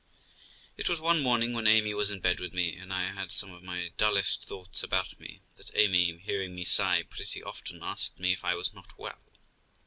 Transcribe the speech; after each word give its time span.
It 0.77 0.89
was 0.89 0.99
one 0.99 1.21
morning, 1.21 1.53
when 1.53 1.67
Amy 1.67 1.93
was 1.93 2.09
in 2.09 2.21
bed 2.21 2.39
with 2.39 2.53
me, 2.53 2.75
and 2.75 2.91
I 2.91 3.11
had 3.11 3.31
some 3.31 3.51
of 3.51 3.61
my 3.61 3.91
dullest 3.97 4.45
thoughts 4.47 4.81
about 4.81 5.19
me, 5.19 5.41
that 5.57 5.69
Amy, 5.75 6.17
hearing 6.17 6.55
me 6.55 6.63
sigh 6.63 7.03
pretty 7.03 7.43
often, 7.43 7.83
asked 7.83 8.19
me 8.19 8.31
if 8.33 8.43
I 8.43 8.55
was 8.55 8.73
not 8.73 8.97
well. 8.97 9.21